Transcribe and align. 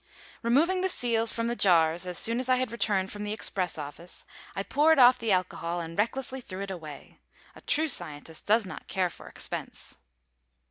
Removing 0.41 0.81
the 0.81 0.89
seals 0.89 1.31
from 1.31 1.45
the 1.45 1.55
jars 1.55 2.07
as 2.07 2.17
soon 2.17 2.39
as 2.39 2.49
I 2.49 2.55
had 2.55 2.71
returned 2.71 3.11
from 3.11 3.21
the 3.23 3.33
express 3.33 3.77
office, 3.77 4.25
I 4.55 4.63
poured 4.63 4.97
off 4.97 5.19
the 5.19 5.31
alcohol 5.31 5.79
and 5.79 5.95
recklessly 5.95 6.41
threw 6.41 6.61
it 6.63 6.71
away. 6.71 7.19
A 7.55 7.61
true 7.61 7.87
scientist 7.87 8.47
does 8.47 8.65
not 8.65 8.87
care 8.87 9.11
for 9.11 9.27
expense. 9.27 9.97